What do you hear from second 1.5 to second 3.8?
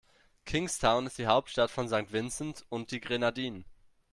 von St. Vincent und die Grenadinen.